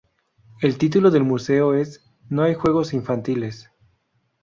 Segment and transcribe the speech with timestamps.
[0.61, 3.69] El título del Museo es "No hay juegos infantiles".